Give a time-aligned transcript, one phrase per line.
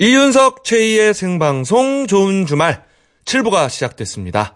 [0.00, 2.84] 이윤석 최희의 생방송 좋은 주말
[3.24, 4.54] 7부가 시작됐습니다.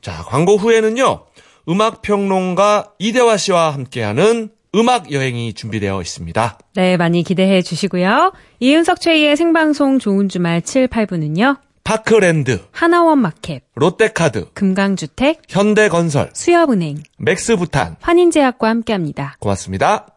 [0.00, 1.26] 자, 광고 후에는요.
[1.68, 6.58] 음악 평론가 이대화 씨와 함께하는 음악 여행이 준비되어 있습니다.
[6.74, 8.32] 네, 많이 기대해 주시고요.
[8.58, 11.58] 이윤석 최희의 생방송 좋은 주말 7, 8부는요.
[11.84, 19.36] 파크랜드, 하나원 마켓, 롯데카드, 금강주택, 현대건설, 수협은행, 맥스부탄 환인제약과 함께합니다.
[19.38, 20.13] 고맙습니다.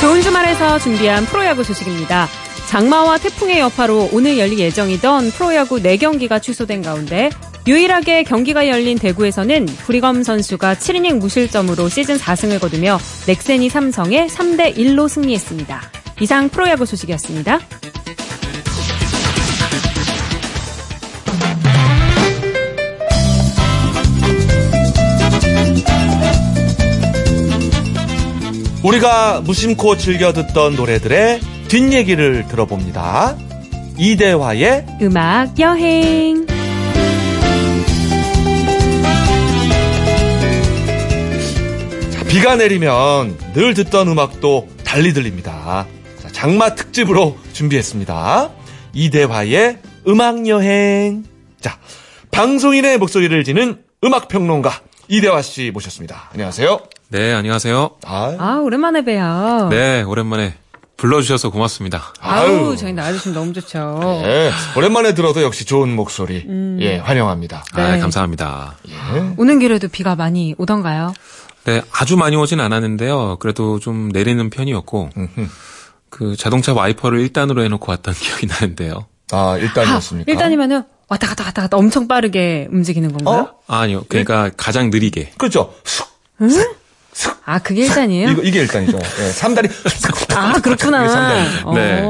[0.00, 2.28] 좋은 주말에서 준비한 프로야구 소식입니다.
[2.68, 7.30] 장마와 태풍의 여파로 오늘 열릴 예정이던 프로야구 4경기가 취소된 가운데
[7.66, 15.08] 유일하게 경기가 열린 대구에서는 구리검 선수가 7이닝 무실점으로 시즌 4승을 거두며 넥센이 삼성에 3대 1로
[15.08, 15.80] 승리했습니다.
[16.20, 17.60] 이상 프로야구 소식이었습니다.
[28.84, 33.36] 우리가 무심코 즐겨 듣던 노래들의 뒷얘기를 들어봅니다.
[33.98, 36.46] 이대화의 음악 여행.
[42.10, 45.86] 자, 비가 내리면 늘 듣던 음악도 달리 들립니다.
[46.20, 48.50] 자, 장마 특집으로 준비했습니다.
[48.92, 51.24] 이대화의 음악 여행.
[51.60, 51.78] 자,
[52.30, 56.30] 방송인의 목소리를 지는 음악 평론가 이대화 씨 모셨습니다.
[56.34, 56.80] 안녕하세요.
[57.08, 57.90] 네, 안녕하세요.
[58.04, 59.68] 아, 아, 오랜만에 뵈요.
[59.70, 60.54] 네, 오랜만에
[60.96, 62.02] 불러주셔서 고맙습니다.
[62.20, 64.00] 아우, 저희 나와주시면 너무 좋죠.
[64.24, 66.44] 네, 오랜만에 들어도 역시 좋은 목소리.
[66.80, 67.64] 예, 환영합니다.
[67.72, 67.98] 아, 네.
[68.00, 68.74] 감사합니다.
[69.36, 71.14] 오는 길에도 비가 많이 오던가요?
[71.64, 73.36] 네, 아주 많이 오진 않았는데요.
[73.38, 75.10] 그래도 좀 내리는 편이었고,
[76.10, 79.06] 그 자동차 와이퍼를 1단으로 해놓고 왔던 기억이 나는데요.
[79.30, 80.30] 아, 일단이었습니까?
[80.32, 83.42] 일단이면은 왔다 갔다 왔다 갔다 엄청 빠르게 움직이는 건가요?
[83.42, 83.60] 어?
[83.68, 85.34] 아니요, 그러니까 가장 느리게.
[85.36, 85.72] 그렇죠.
[85.84, 86.08] 쑥.
[87.44, 88.30] 아, 그게 일단이에요?
[88.30, 88.98] 이거, 이게 일단이죠.
[88.98, 89.68] 예, 삼다리.
[90.34, 91.44] 아, 이게 그렇구나.
[91.64, 91.74] 어.
[91.74, 92.02] 네.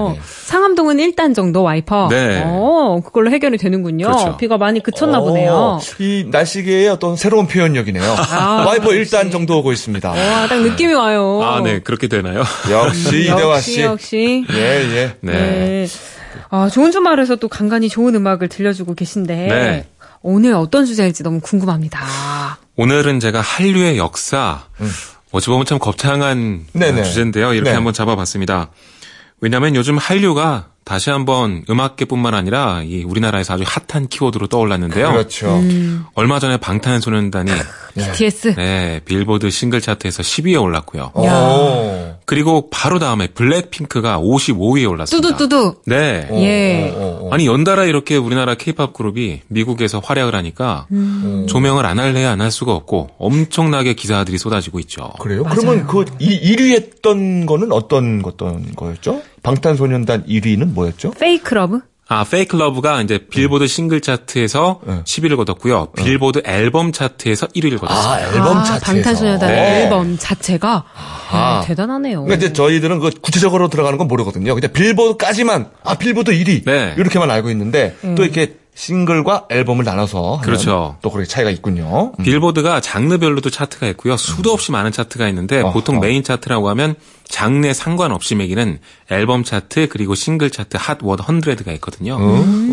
[0.47, 2.09] 상암동은 1단 정도 와이퍼.
[2.11, 2.43] 네.
[2.47, 4.07] 어, 그걸로 해결이 되는군요.
[4.07, 4.37] 그렇죠.
[4.37, 5.81] 비가 많이 그쳤나 어, 보네요.
[5.99, 8.17] 이 날씨계의 어떤 새로운 표현력이네요.
[8.31, 8.91] 아, 와이퍼.
[8.91, 10.09] 1단 정도 오고 있습니다.
[10.11, 11.41] 와, 딱 느낌이 와요.
[11.43, 12.43] 아, 네, 그렇게 되나요?
[12.71, 13.83] 역시 이대화 씨.
[13.83, 14.45] 역시, 역시.
[14.53, 15.17] 예, 예.
[15.21, 15.33] 네.
[15.33, 15.87] 네.
[16.51, 19.35] 아, 좋은 주말에서 또 간간히 좋은 음악을 들려주고 계신데.
[19.35, 19.87] 네.
[20.23, 22.01] 오늘 어떤 주제일지 너무 궁금합니다.
[22.77, 24.65] 오늘은 제가 한류의 역사,
[25.33, 27.05] 어찌 보면 참 거창한 네네.
[27.05, 27.55] 주제인데요.
[27.55, 27.75] 이렇게 네.
[27.75, 28.71] 한번 잡아봤습니다.
[29.41, 35.11] 왜냐하면 요즘 한류가 다시 한번 음악계뿐만 아니라 이 우리나라에서 아주 핫한 키워드로 떠올랐는데요.
[35.11, 35.49] 그렇죠.
[35.57, 36.05] 음.
[36.15, 37.51] 얼마 전에 방탄소년단이
[37.97, 38.55] BTS.
[38.55, 41.11] 네, 빌보드 싱글 차트에서 10위에 올랐고요.
[41.15, 42.15] 오.
[42.25, 45.29] 그리고 바로 다음에 블랙핑크가 55위에 올랐습니다.
[45.37, 45.75] 뚜두뚜두.
[45.87, 46.29] 네.
[46.31, 46.95] 오, 예.
[46.97, 47.35] 오, 오, 오.
[47.35, 51.47] 아니 연달아 이렇게 우리나라 케이팝 그룹이 미국에서 활약을 하니까 음.
[51.49, 55.11] 조명을 안 할래야 안 할 수가 없고 엄청나게 기사들이 쏟아지고 있죠.
[55.19, 55.43] 그래요?
[55.51, 59.21] 그러면 그 이, 1위 했던 거는 어떤 어떤 거였죠?
[59.47, 61.13] 방탄소년단 1위는 뭐였죠?
[61.13, 61.81] Fake Love?
[62.09, 65.03] 아, Fake Love가 이제 빌보드 싱글 차트에서 네.
[65.05, 65.89] 10위를 거뒀고요.
[65.97, 68.13] 빌보드 앨범 차트에서 1위를 거뒀습니다.
[68.13, 68.85] 아, 앨범 아, 차트에서.
[68.85, 69.83] 방탄소년단 네.
[69.83, 70.85] 앨범 자체가
[71.31, 72.25] 아, 대단하네요.
[72.25, 74.55] 그러니까 이제 저희들은 그 구체적으로 들어가는 건 모르거든요.
[74.55, 76.95] 그냥 빌보드까지만 아 빌보드 1위 네.
[76.97, 80.99] 이렇게만 알고 있는데 또 이렇게 싱글과 앨범을 나눠서 그렇죠.
[81.01, 82.13] 또 그렇게 차이가 있군요.
[82.19, 82.23] 음.
[82.25, 84.19] 빌보드가 장르별로도 차트가 있고요.
[84.19, 85.73] 수도 없이 많은 차트가 있는데 어허.
[85.73, 86.95] 보통 메인 차트라고 하면
[87.25, 88.79] 장르에 상관없이 매기는
[89.11, 92.19] 앨범 차트 그리고 싱글 차트 Hot 100가 있거든요.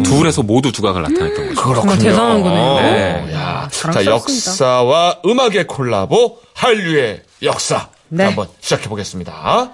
[0.03, 1.73] 둘에서 모두 두각을 나타냈던 거죠.
[1.75, 2.75] 정말 대단한 거네요.
[2.81, 3.33] 네.
[3.33, 3.69] 야.
[3.71, 8.25] 자 역사와 음악의 콜라보 한류의 역사 네.
[8.25, 9.71] 자, 한번 시작해 보겠습니다.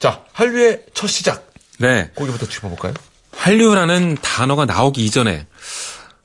[0.00, 2.10] 자 한류의 첫 시작 네.
[2.16, 2.94] 거기부터 짚어볼까요?
[3.30, 5.46] 한류라는 단어가 나오기 이전에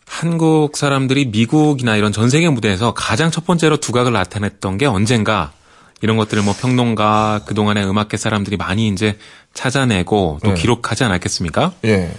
[0.06, 5.52] 한국 사람들이 미국이나 이런 전 세계 무대에서 가장 첫 번째로 두각을 나타냈던 게 언젠가
[6.02, 9.18] 이런 것들을 뭐 평론가 그동안의 음악계 사람들이 많이 이제
[9.54, 10.54] 찾아내고 또 네.
[10.56, 11.74] 기록하지 않았겠습니까?
[11.86, 12.12] 예.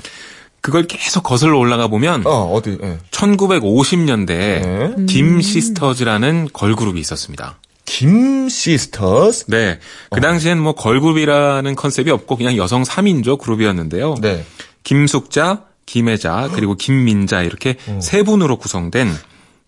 [0.60, 2.78] 그걸 계속 거슬러 올라가 보면 어 어디?
[2.82, 2.98] 예.
[3.10, 5.06] 1950년대에 네.
[5.06, 7.58] dim 시스터즈라는 걸그룹이 있었습니다.
[7.84, 9.46] 김 시스터스.
[9.48, 9.78] 네.
[10.10, 14.14] 그 당시엔 뭐 걸그룹이라는 컨셉이 없고 그냥 여성 3인조 그룹이었는데요.
[14.20, 14.44] 네.
[14.84, 19.12] 김숙자, 김혜자, 그리고 김민자 이렇게 세 분으로 구성된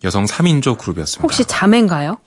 [0.03, 1.21] 여성 3인조 그룹이었습니다.
[1.23, 2.17] 혹시 자매인가요?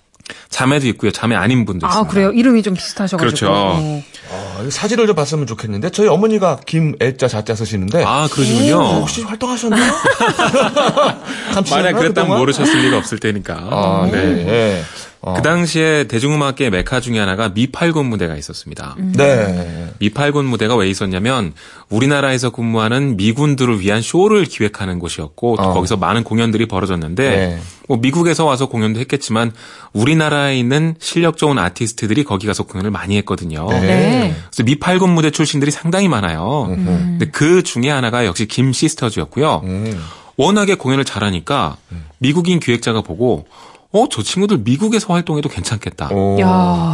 [0.49, 1.11] 자매도 있고요.
[1.11, 2.09] 자매 아닌 분도 있습니다.
[2.09, 2.31] 아, 그래요?
[2.31, 3.19] 이름이 좀 비슷하셔가지고.
[3.19, 3.49] 그렇죠.
[3.53, 4.03] 어.
[4.33, 8.77] 아, 사진을 좀 봤으면 좋겠는데 저희 어머니가 김애자 자자 쓰시는데 아, 그러시군요.
[9.01, 9.93] 혹시 활동하셨나요?
[11.71, 13.55] 만약 그랬다면 모르셨을 리가 없을 테니까.
[13.55, 14.45] 아, 네.
[14.45, 14.83] 네.
[15.23, 15.35] 어.
[15.35, 18.97] 그 당시에 대중음악계 메카 중에 하나가 미팔군 무대가 있었습니다.
[18.99, 19.93] 네.
[19.99, 21.53] 미팔군 무대가 왜 있었냐면
[21.91, 25.75] 우리나라에서 근무하는 미군들을 위한 쇼를 기획하는 곳이었고 또 어.
[25.75, 27.59] 거기서 많은 공연들이 벌어졌는데 네.
[27.87, 29.53] 뭐 미국에서 와서 공연도 했겠지만
[29.93, 33.69] 우리나라에 있는 실력 좋은 아티스트들이 거기 가서 공연을 많이 했거든요.
[33.69, 34.35] 네.
[34.51, 36.67] 그래서 미팔군 무대 출신들이 상당히 많아요.
[36.69, 39.61] 근데 그 중에 하나가 역시 김 시스터즈였고요.
[39.65, 40.01] 음.
[40.37, 41.77] 워낙에 공연을 잘하니까
[42.19, 43.47] 미국인 기획자가 보고
[43.93, 46.11] 어, 저 친구들 미국에서 활동해도 괜찮겠다.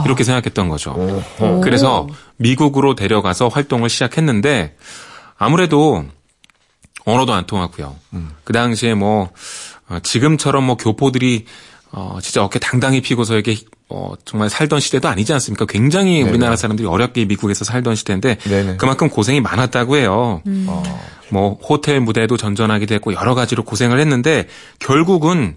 [0.06, 0.92] 이렇게 생각했던 거죠.
[1.40, 1.60] 오.
[1.60, 2.06] 그래서
[2.36, 4.76] 미국으로 데려가서 활동을 시작했는데
[5.36, 6.04] 아무래도
[7.04, 7.94] 언어도 안 통하고요.
[8.44, 9.30] 그 당시에 뭐
[9.88, 11.44] 어, 지금처럼 뭐 교포들이
[11.92, 13.56] 어, 진짜 어깨 당당히 피고서 이렇게
[13.88, 15.64] 어, 정말 살던 시대도 아니지 않습니까?
[15.66, 18.76] 굉장히 우리나라 사람들이 어렵게 미국에서 살던 시대인데 네네.
[18.78, 20.42] 그만큼 고생이 많았다고 해요.
[20.66, 20.82] 어.
[21.30, 25.56] 뭐 호텔 무대도 전전하기도 했고 여러 가지로 고생을 했는데 결국은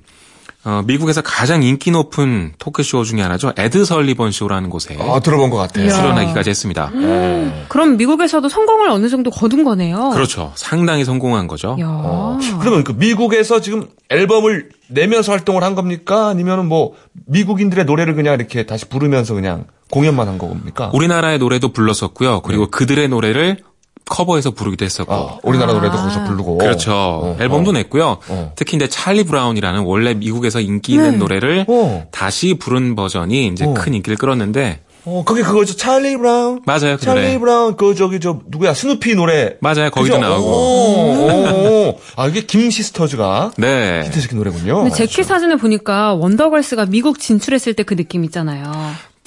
[0.69, 3.54] 어, 미국에서 가장 인기 높은 토크쇼 중에 하나죠.
[3.57, 5.89] 에드 설리번 쇼라는 곳에 아, 들어본 것 같아요.
[5.89, 6.92] 출연하기까지 했습니다.
[6.94, 7.66] 네.
[7.69, 10.12] 그럼 미국에서도 성공을 어느 정도 거둔 거네요.
[10.12, 10.51] 그렇죠.
[10.54, 11.75] 상당히 성공한 거죠.
[11.80, 11.88] 야.
[11.88, 12.38] 어.
[12.60, 16.27] 그러면 그 미국에서 지금 앨범을 내면서 활동을 한 겁니까?
[16.27, 16.94] 아니면은 뭐
[17.25, 20.92] 미국인들의 노래를 그냥 이렇게 다시 부르면서 그냥 공연만 한 겁니까?
[20.94, 22.42] 우리나라의 노래도 불렀었고요.
[22.42, 23.57] 그리고 그들의 노래를
[24.06, 25.13] 커버해서 부르기도 했었고.
[25.13, 26.01] 아, 우리나라 노래도 아.
[26.01, 26.57] 거기서 부르고.
[26.57, 26.92] 그렇죠.
[26.94, 27.74] 어, 앨범도 어.
[27.74, 28.18] 냈고요.
[28.28, 28.51] 어.
[28.56, 32.07] 특히 이제 찰리 브라운이라는 원래 미국에서 인기 있는 노래를 어.
[32.12, 33.74] 다시 부른 버전이 이제 어.
[33.74, 35.75] 큰 인기를 끌었는데 어, 그게 그거죠.
[35.75, 36.62] 찰리 브라운.
[36.66, 36.98] 맞아요.
[36.98, 37.40] 그 찰리 노래.
[37.40, 39.56] 브라운, 그, 저기, 저, 누구야, 스누피 노래.
[39.62, 39.90] 맞아요.
[39.92, 40.28] 거기도 그죠?
[40.28, 40.48] 나오고.
[40.48, 42.00] 오, 오, 오.
[42.18, 44.04] 아, 이게 김 시스터즈가 네.
[44.06, 44.75] 히트시킨 노래군요.
[44.84, 48.69] 근데 제키 사진을 보니까 원더걸스가 미국 진출했을 때 그 느낌 있잖아요.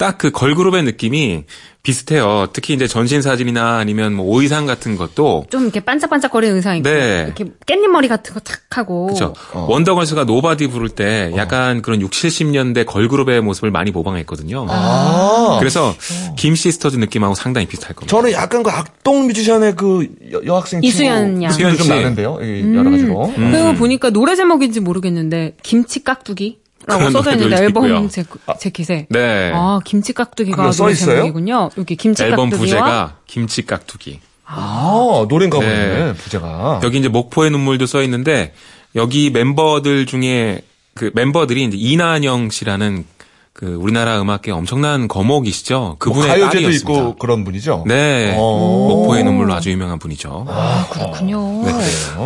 [0.03, 1.43] 딱 그 걸그룹의 느낌이
[1.81, 2.47] 비슷해요.
[2.53, 7.23] 특히 이제 전신 사진이나 아니면 뭐 의상 같은 것도 좀 이렇게 반짝반짝거리는 의상 있고 네.
[7.25, 9.33] 이렇게 깻잎 머리 같은 거 탁 하고 그렇죠.
[9.53, 9.67] 어.
[9.69, 14.65] 원더걸스가 Nobody 부를 때 약간 그런 6, 70년대 걸그룹의 모습을 많이 모방했거든요.
[14.69, 15.57] 아.
[15.59, 15.93] 그래서
[16.37, 18.15] 김 시스터즈 느낌하고 상당히 비슷할 겁니다.
[18.15, 21.51] 저는 약간 그 악동 뮤지션의 그 여, 여학생 이수연 양.
[21.51, 21.97] 친구 좀 수연.
[21.99, 22.39] 나는데요.
[22.41, 23.31] 이 여러 가지로.
[23.35, 28.09] 그리고 보니까 노래 제목인지 모르겠는데 김치 깍두기 라고 그런 써져 있는데 노래도 앨범.
[28.09, 28.23] 제,
[28.59, 29.51] 제킷에 네.
[29.53, 31.15] 아 김치 깍두기가 그거 써 있어요?
[31.17, 31.69] 제목이군요.
[31.77, 34.19] 여기 김치 앨범 깍두기와 부제가 김치 깍두기.
[34.45, 36.13] 아, 노래인가 보네, 네.
[36.13, 36.81] 부제가.
[36.83, 38.53] 여기 이제 목포의 눈물도 써 있는데
[38.95, 40.61] 여기 멤버들 중에
[40.93, 43.05] 그 멤버들이 이제 이난영 씨라는
[43.53, 45.79] 그 우리나라 음악계 엄청난 거목이시죠.
[45.79, 46.91] 뭐 그분의 가요제도 딸이었습니다.
[46.91, 47.83] 있고 그런 분이죠.
[47.85, 48.33] 네.
[48.35, 48.87] 어.
[48.89, 50.47] 목포의 눈물로 아주 유명한 분이죠.
[50.49, 51.63] 아, 그렇군요.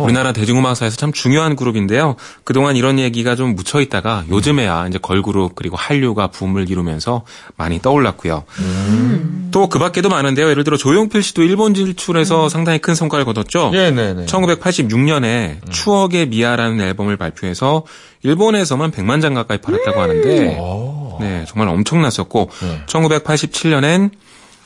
[0.02, 2.16] 우리나라 대중음악사에서 참 중요한 그룹인데요.
[2.44, 7.24] 그동안 이런 얘기가 좀 묻혀 있다가 요즘에야 이제 걸그룹 그리고 한류가 붐을 이루면서
[7.58, 8.44] 많이 떠올랐고요.
[9.50, 10.48] 또그 밖에도 많은데요.
[10.48, 13.68] 예를 들어 조용필 씨도 일본 진출해서 상당히 큰 성과를 거뒀죠.
[13.70, 14.24] 네네네.
[14.24, 17.84] 1986년에 추억의 미아라는 앨범을 발표해서
[18.22, 20.58] 일본에서만 100만 장 가까이 팔았다고 하는데
[21.20, 22.82] 네, 정말 엄청났었고 네.
[22.86, 24.10] 1987년엔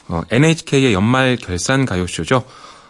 [0.09, 2.45] 어, NHK의 연말 결산 가요쇼죠.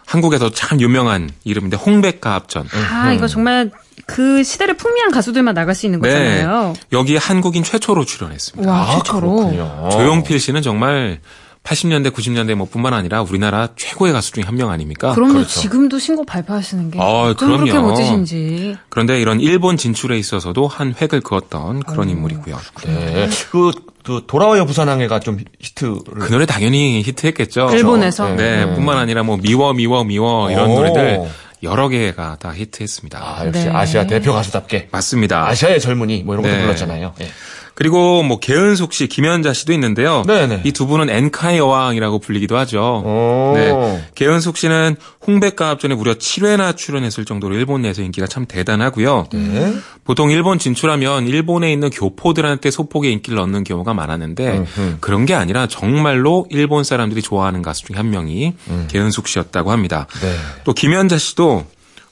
[0.06, 2.68] 한국에서 참 유명한 이름인데 홍백가 합전.
[2.90, 3.70] 아 이거 정말
[4.06, 6.08] 그 시대를 풍미한 가수들만 나갈 수 있는 네.
[6.08, 6.74] 거잖아요.
[6.92, 8.70] 여기에 한국인 최초로 출연했습니다.
[8.70, 9.34] 와 아, 최초로.
[9.36, 9.88] 그렇군요.
[9.92, 11.20] 조용필 씨는 정말
[11.64, 15.12] 80년대, 90년대 뭐 뿐만 아니라 우리나라 최고의 가수 중에 한 명 아닙니까?
[15.14, 15.60] 그러면 그렇죠.
[15.60, 17.88] 지금도 신곡 발표하시는 게 아, 어쩜 그렇게 그럼요.
[17.90, 18.76] 멋지신지.
[18.88, 22.58] 그런데 이런 일본 진출에 있어서도 한 획을 그었던 그런 인물이고요.
[22.86, 23.28] 네.
[23.50, 23.70] 그,
[24.04, 26.02] 그, 돌아와요 부산항해가 좀 히트를.
[26.18, 27.70] 그 노래 당연히 히트했겠죠.
[27.72, 28.34] 일본에서.
[28.34, 28.74] 네, 음.
[28.74, 30.74] 뿐만 아니라 뭐 미워 미워 미워 이런 오.
[30.74, 31.20] 노래들
[31.62, 33.18] 여러 개가 다 히트했습니다.
[33.22, 33.70] 아, 역시 네.
[33.70, 34.88] 아시아 대표 가수답게.
[34.90, 35.46] 맞습니다.
[35.46, 36.62] 아시아의 젊은이, 뭐 이런 것도 네.
[36.62, 37.14] 불렀잖아요.
[37.20, 37.28] 예.
[37.74, 40.22] 그리고 뭐 개은숙 씨, 김연자 씨도 있는데요.
[40.26, 40.62] 네네.
[40.64, 43.02] 이두 분은 엔카의 여왕이라고 불리기도 하죠.
[43.04, 43.52] 오.
[43.56, 44.04] 네.
[44.14, 49.28] 개은숙 씨는 홍백가 합전에 무려 7회나 출연했을 정도로 일본 내에서 인기가 참 대단하고요.
[49.32, 49.74] 네.
[50.04, 54.96] 보통 일본 진출하면 일본에 있는 교포들한테 소폭의 인기를 얻는 경우가 많았는데 음흠.
[55.00, 58.54] 그런 게 아니라 정말로 일본 사람들이 좋아하는 가수 중에 한 명이
[58.88, 60.06] 개은숙 씨였다고 합니다.
[60.16, 60.20] 음.
[60.20, 60.34] 네.
[60.64, 61.64] 또 김연자 씨도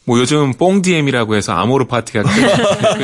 [0.06, 2.40] 뭐 요즘 뽕디엠이라고 해서 아모르 파티가 끌고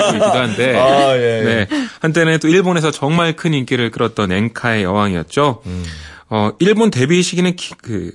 [0.09, 1.45] 있기도 한데 아, 예, 예.
[1.45, 1.69] 네.
[2.01, 5.63] 한때는 또 일본에서 정말 큰 인기를 끌었던 엔카의 여왕이었죠.
[5.67, 5.85] 음.
[6.31, 8.13] 어, 일본 데뷔 시기는 기- 그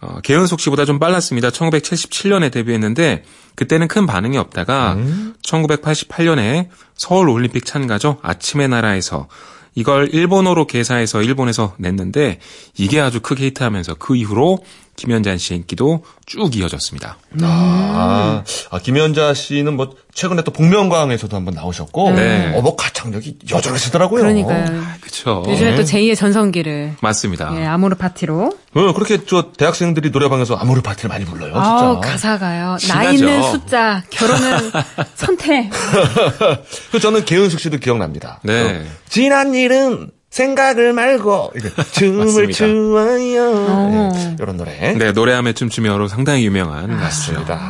[0.00, 1.50] 어, 개은숙 씨보다 좀 빨랐습니다.
[1.50, 3.22] 1977년에 데뷔했는데
[3.54, 5.34] 그때는 큰 반응이 없다가 음.
[5.42, 8.18] 1988년에 서울 올림픽 참가죠.
[8.22, 9.28] 아침의 나라에서
[9.76, 12.38] 이걸 일본어로 개사해서 일본에서 냈는데
[12.76, 14.58] 이게 아주 크게 히트하면서 그 이후로
[14.96, 17.18] 김연자 씨의 인기도 쭉 이어졌습니다.
[17.42, 22.52] 아, 아, 김연자 씨는 뭐 최근에 또 복면가왕에서도 한번 나오셨고, 네.
[22.56, 24.22] 어, 뭐 가창력이 여전하시더라고요.
[24.22, 24.82] 그러니까요.
[25.00, 25.44] 그렇죠.
[25.48, 27.52] 요즘에 또 제2의 전성기를 맞습니다.
[27.60, 28.52] 예, 아모르 파티로.
[28.74, 31.60] 어, 그렇게 저 대학생들이 노래방에서 아모르 파티를 많이 불러요, 진짜.
[31.68, 32.76] 아우, 가사가요.
[32.88, 33.24] 나이 신나죠.
[33.34, 34.70] 있는 숫자, 결혼은
[35.16, 35.70] 선택.
[36.92, 38.40] 그 저는 개은숙 씨도 기억납니다.
[38.44, 38.62] 네.
[38.62, 41.52] 어, 지난 일은 생각을 말고
[41.92, 42.50] 춤을.
[42.50, 43.50] 추어요.
[43.68, 44.10] 어.
[44.12, 44.92] 네, 이런 노래.
[44.94, 46.90] 네, 노래하며 춤추며로 상당히 유명한.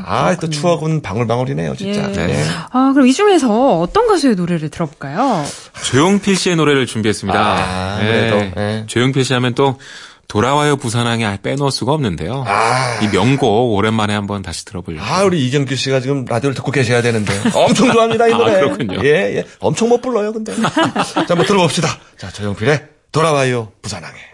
[0.07, 2.09] 아, 또 추억은 방울방울이네요, 진짜.
[2.09, 2.27] 예.
[2.27, 2.45] 네.
[2.71, 5.45] 아, 그럼 이 중에서 어떤 가수의 노래를 들어볼까요?
[5.83, 7.39] 조용필 씨의 노래를 준비했습니다.
[7.39, 8.85] 아, 아무래도, 네.
[8.87, 9.79] 조용필 씨 하면 또
[10.29, 12.45] 돌아와요 부산항에 빼놓을 수가 없는데요.
[12.47, 12.99] 아.
[13.03, 15.05] 이 명곡 오랜만에 한번 다시 들어보려고.
[15.05, 17.33] 아, 우리 이경규 씨가 지금 라디오를 듣고 계셔야 되는데.
[17.55, 18.55] 엄청 좋아합니다, 이 아, 노래.
[18.61, 18.99] 그렇군요.
[19.05, 19.45] 예, 예.
[19.61, 20.55] 엄청 못 불러요, 근데.
[20.55, 21.89] 자, 한번 들어봅시다.
[22.17, 24.34] 자, 조용필의 돌아와요, 부산항에.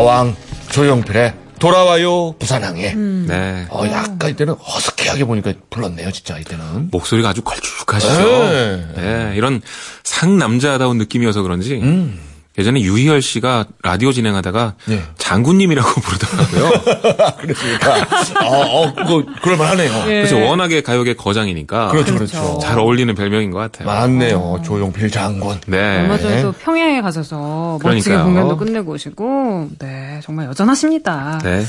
[0.00, 0.36] 야, 가왕
[0.70, 2.94] 조용필의 돌아와요, 부산항에.
[2.94, 3.66] 네.
[3.68, 6.88] 어, 약간 이때는 허스키하게 보니까 불렀네요, 진짜, 이때는.
[6.90, 8.22] 목소리가 아주 걸쭉하시죠.
[8.22, 8.86] 네.
[8.96, 9.60] 네, 이런
[10.02, 12.18] 상남자다운 느낌이어서 그런지 음.
[12.60, 15.02] 예전에 유희열 씨가 라디오 진행하다가 네.
[15.18, 16.70] 장군님이라고 부르더라고요.
[17.40, 18.06] 그렇습니까?
[18.46, 19.92] 어, 어, 그거, 그럴 만하네요.
[20.08, 20.22] 예.
[20.22, 22.58] 그래서 워낙에 가요계 거장이니까 그렇죠, 그렇죠.
[22.62, 23.86] 잘 어울리는 별명인 것 같아요.
[23.88, 25.58] 맞네요, 조용필 장군.
[25.66, 26.00] 네.
[26.02, 28.24] 얼마 전에도 평양에 가셔서 멋지게 그러니까요.
[28.24, 31.40] 공연도 끝내고 오시고, 네, 정말 여전하십니다.
[31.42, 31.64] 네.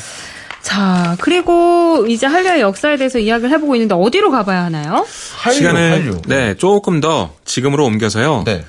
[0.62, 5.06] 자, 그리고 이제 한류의 역사에 대해서 이야기를 해보고 있는데 어디로 가봐야 하나요?
[5.38, 6.22] 한류, 시간을 한류.
[6.28, 8.44] 네 조금 더 지금으로 옮겨서요.
[8.46, 8.64] 네.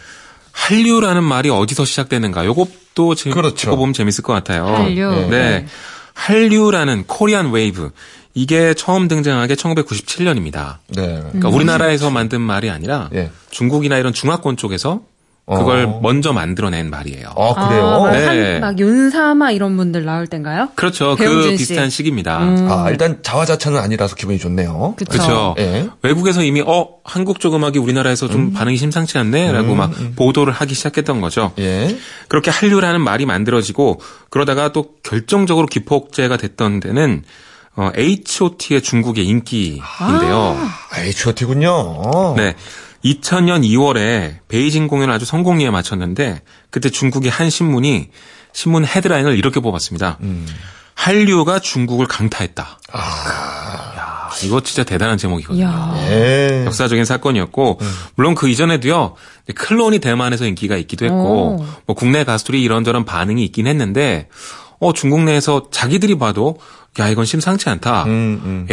[0.53, 2.45] 한류라는 말이 어디서 시작되는가?
[2.47, 3.77] 요것도 지- 그렇죠.
[3.77, 4.67] 보면 재밌을 것 같아요.
[4.67, 5.11] 한류.
[5.11, 5.29] 네.
[5.29, 5.67] 네.
[6.15, 7.91] 한류라는 Korean Wave.
[8.35, 10.77] 이게 처음 등장한 게 1997년입니다.
[10.89, 11.19] 네.
[11.23, 13.31] 그러니까 우리나라에서 만든 말이 아니라 예.
[13.51, 15.03] 중국이나 이런 중화권 쪽에서
[15.59, 16.01] 그걸 어.
[16.03, 17.29] 먼저 만들어낸 말이에요.
[17.37, 17.87] 아, 그래요?
[17.87, 18.53] 아, 막, 네.
[18.53, 20.71] 한, 막 윤사마 이런 분들 나올 땐가요?
[20.75, 21.17] 그렇죠.
[21.17, 21.57] 그 씨.
[21.57, 22.39] 비슷한 시기입니다.
[22.39, 24.95] 아, 일단 자화자찬은 아니라서 기분이 좋네요.
[24.97, 25.11] 그쵸.
[25.11, 25.55] 그렇죠.
[25.59, 25.89] 예.
[26.03, 31.21] 외국에서 이미 어 한국 쪽 음악이 우리나라에서 좀 반응이 심상치 않네라고 막 보도를 하기 시작했던
[31.21, 31.53] 거죠.
[31.59, 31.97] 예.
[32.29, 37.23] 그렇게 한류라는 말이 만들어지고 그러다가 또 결정적으로 기폭제가 됐던 데는
[37.75, 40.59] 어, H.O.T의 중국의 인기인데요.
[40.91, 42.35] 아, H.O.T군요.
[42.37, 42.55] 네.
[43.05, 48.11] 2000년 2월에 베이징 공연을 아주 성공리에 마쳤는데 그때 중국의 한 신문이
[48.53, 50.19] 신문 헤드라인을 이렇게 뽑았습니다.
[50.95, 52.79] 한류가 중국을 강타했다.
[53.97, 55.95] 야, 이거 진짜 대단한 제목이거든요.
[56.09, 56.65] 예.
[56.67, 57.81] 역사적인 사건이었고
[58.15, 59.15] 물론 그 이전에도요
[59.55, 61.67] 클론이 대만에서 인기가 있기도 했고 오.
[61.87, 64.29] 뭐 국내 가수들이 이런저런 반응이 있긴 했는데
[64.79, 66.59] 어 중국 내에서 자기들이 봐도
[66.99, 68.67] 야 이건 심상치 않다 음, 음.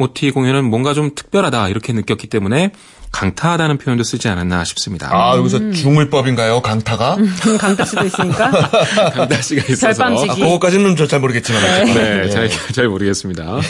[0.00, 2.72] H.O.T 공연은 뭔가 좀 특별하다 이렇게 느꼈기 때문에
[3.12, 5.08] 강타하다는 표현도 쓰지 않았나 싶습니다.
[5.12, 7.16] 아, 여기서 중의법인가요, 강타가?
[7.60, 8.50] 강타 씨도 있으니까.
[9.14, 10.30] 강타 씨가 있어서 별밤지기.
[10.32, 11.62] 아, 그거까지는 저 잘 모르겠지만.
[11.84, 12.28] 네, 예.
[12.28, 13.60] 잘, 잘 모르겠습니다.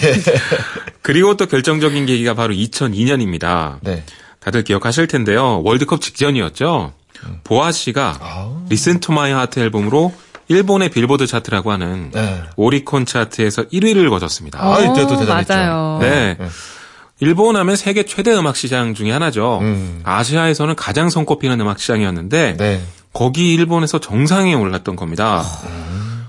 [1.02, 3.78] 그리고 또 결정적인 계기가 바로 2002년입니다.
[3.82, 4.02] 네.
[4.40, 5.60] 다들 기억하실 텐데요.
[5.62, 6.92] 월드컵 직전이었죠.
[7.44, 8.64] 보아 씨가 아.
[8.70, 10.14] Listen to My Heart 앨범으로
[10.48, 12.42] 일본의 빌보드 차트라고 하는 네.
[12.56, 14.58] 오리콘 차트에서 1위를 거뒀습니다.
[14.62, 15.54] 아, 이때도 대단했죠.
[15.54, 15.98] 맞아요.
[16.00, 16.36] 네.
[17.20, 19.58] 일본 하면 세계 최대 음악 시장 중에 하나죠.
[19.62, 20.00] 음.
[20.04, 22.80] 아시아에서는 가장 손꼽히는 음악 시장이었는데 네.
[23.12, 25.44] 거기 일본에서 정상에 올랐던 겁니다.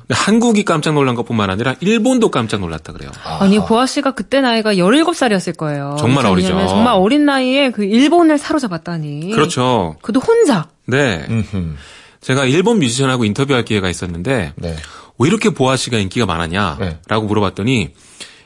[0.07, 3.09] 근데 한국이 깜짝 놀란 것뿐만 아니라 일본도 깜짝 놀랐다 그래요.
[3.23, 5.95] 아니, 보아 씨가 그때 나이가 17살이었을 거예요.
[5.99, 6.49] 정말 어리죠.
[6.67, 9.31] 정말 어린 나이에 그 일본을 사로잡았다니.
[9.31, 9.95] 그렇죠.
[10.03, 10.67] 그도 혼자.
[10.85, 11.25] 네.
[11.27, 11.75] 음흠.
[12.25, 14.75] 제가 일본 뮤지션하고 인터뷰할 기회가 있었는데 네.
[15.19, 17.19] 왜 이렇게 보아 씨가 인기가 많았냐라고 네.
[17.19, 17.93] 물어봤더니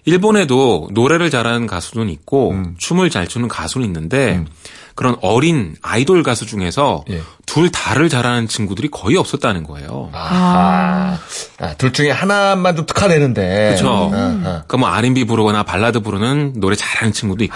[0.03, 2.75] 일본에도 노래를 잘하는 가수는 있고 음.
[2.77, 4.43] 춤을 잘 추는 가수는 있는데
[4.95, 7.21] 그런 어린 아이돌 가수 중에서 예.
[7.45, 10.09] 둘 다를 잘하는 친구들이 거의 없었다는 거예요.
[10.11, 11.17] 아,
[11.59, 13.75] 아, 둘 중에 하나만 좀 특화되는데.
[13.77, 14.11] 그렇죠.
[14.13, 14.41] 아, 아.
[14.67, 17.55] 그러니까 뭐 R&B 부르거나 발라드 부르는 노래 잘하는 친구도 있고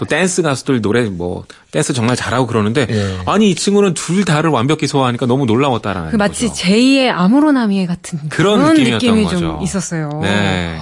[0.00, 3.18] 또 댄스 가수들 노래 뭐 댄스 정말 잘하고 그러는데 예.
[3.26, 6.58] 아니 이 친구는 둘 다를 완벽히 소화하니까 너무 놀라웠다라는 그 마치 거죠.
[6.62, 9.38] 제2의 아무로나미에 같은 그런 그런 느낌이었던 느낌이 거죠.
[9.38, 10.08] 좀 있었어요.
[10.22, 10.78] 네.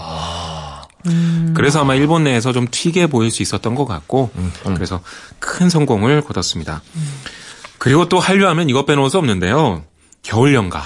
[1.07, 1.53] 음.
[1.57, 4.31] 그래서 아마 일본 내에서 좀 튀게 보일 수 있었던 것 같고,
[4.75, 5.01] 그래서
[5.41, 6.83] 큰 성공을 거뒀습니다.
[7.79, 9.83] 그리고 또 한류하면 이것 빼놓을 수 없는데요.
[10.23, 10.83] 겨울연가.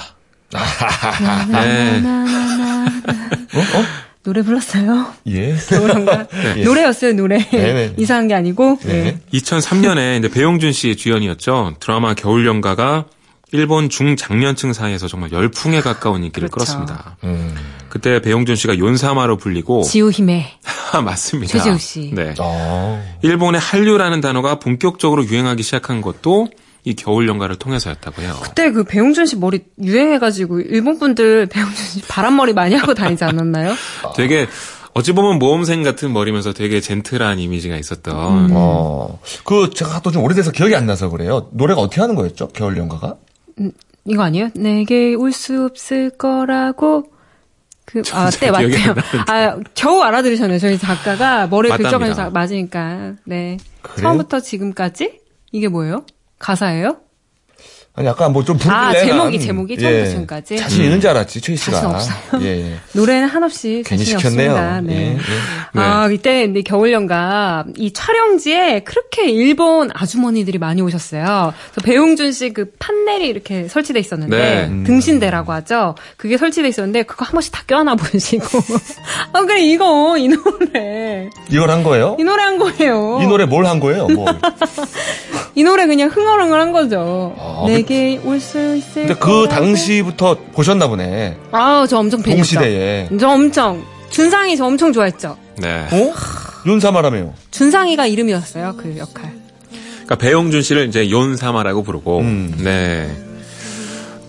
[1.52, 2.02] 네.
[4.22, 5.06] 노래 불렀어요.
[5.26, 5.56] 예.
[5.68, 6.26] 겨울한가?
[6.56, 6.64] 예.
[6.64, 7.44] 노래였어요, 노래.
[7.48, 7.94] 네네.
[7.98, 8.78] 이상한 게 아니고.
[8.84, 9.18] 네.
[9.32, 9.38] 예.
[9.38, 11.74] 2003년에 이제 배용준 씨 주연이었죠.
[11.80, 13.06] 드라마 겨울연가가
[13.54, 16.72] 일본 중장년층 사이에서 정말 열풍에 가까운 인기를 그렇죠.
[16.78, 17.16] 끌었습니다.
[17.24, 17.54] 음.
[17.90, 20.52] 그때 배용준 씨가 연사마로 불리고 지우힘에
[21.04, 21.52] 맞습니다.
[21.58, 22.12] 최지우 씨.
[22.14, 22.34] 네.
[22.38, 23.04] 어.
[23.22, 26.48] 일본의 한류라는 단어가 본격적으로 유행하기 시작한 것도
[26.84, 28.34] 이 겨울 연가를 통해서였다고 해요.
[28.42, 33.74] 그때 그 배용준 씨 머리 유행해가지고 일본 분들 배용준 씨 바람머리 많이 하고 다니지 않았나요?
[34.16, 34.48] 되게
[34.94, 39.18] 어찌 보면 모험생 같은 머리면서 되게 젠틀한 이미지가 있었던 어.
[39.44, 41.48] 그 제가 또 좀 오래돼서 기억이 안 나서 그래요.
[41.52, 42.48] 노래가 어떻게 하는 거였죠?
[42.48, 43.14] 겨울 연가가?
[44.04, 44.48] 이거 아니에요?
[44.54, 47.04] 내게 올 수 없을 거라고.
[47.84, 48.94] 그, 아, 때잘 기억이 맞대요.
[49.28, 50.58] 아, 겨우 알아들으셨네요.
[50.58, 51.68] 저희 작가가 머리.
[51.70, 53.14] 긁적하면서 맞으니까.
[53.24, 53.56] 네.
[53.82, 54.02] 그래요?
[54.08, 55.20] 처음부터 지금까지?
[55.52, 56.04] 이게 뭐예요?
[56.42, 57.00] 가사예요?
[57.94, 60.56] 아니 약간 뭐 좀 부르길래 아, 난, 제목이, 제목이 처음부터 지금까지?
[60.56, 61.72] 자신 있는 줄 알았지 최희 씨가.
[61.72, 62.14] 자신 없어요.
[62.42, 62.75] 예, 예.
[62.99, 64.50] 노래는 한없이 괜히 시켰네요.
[64.52, 64.80] 없습니다.
[64.80, 64.94] 네.
[64.94, 65.18] 예, 예.
[65.78, 71.52] 아, 이때 근데 겨울연가 이 촬영지에 그렇게 일본 아주머니들이 많이 오셨어요.
[71.72, 74.64] 그래서 배용준 씨 그 판넬이 이렇게 설치돼 있었는데 네.
[74.68, 74.84] 음.
[74.84, 75.94] 등신대라고 하죠.
[76.16, 78.44] 그게 설치돼 있었는데 그거 한 번씩 다 껴안아 보시고
[79.34, 82.16] 아 그래 이거 이 노래 이걸 한 거예요?
[82.18, 83.20] 이 노래 한 거예요.
[83.22, 84.08] 이 노래 뭘 한 거예요?
[84.08, 84.26] 뭐.
[85.54, 87.34] 이 노래 그냥 흥얼흥얼 한 거죠.
[87.38, 89.48] 아, 내게 올 수 있을 근데 그.
[89.48, 91.36] 당시부터 보셨나 보네.
[91.52, 92.54] 아우 저 엄청 팬이었죠.
[92.56, 93.08] 동시대에.
[93.18, 95.36] 저 엄청 준상이 저 엄청 좋아했죠.
[95.58, 95.86] 네.
[95.90, 96.12] 어?
[96.66, 97.34] 윤사마라며요.
[97.50, 99.32] 준상이가 이름이었어요 그 역할.
[99.94, 102.54] 그러니까 배용준 씨를 이제 연사마라고 부르고 음.
[102.58, 103.10] 네.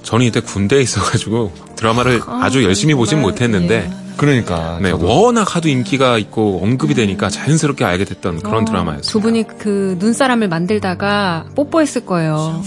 [0.03, 4.03] 저는 이때 군대에 있어가지고 드라마를 아, 주 열심히 보진 못했는데 예.
[4.17, 4.77] 그러니까.
[4.81, 5.07] 네, 저도.
[5.07, 9.01] 워낙 하도 인기가 있고 언급이 되니까 자연스럽게 알게 됐던 그런 어, 드라마였어요.
[9.11, 12.61] 두 분이 그 눈사람을 만들다가 뽀뽀했을 거예요.